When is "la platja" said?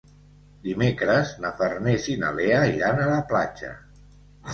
3.11-3.71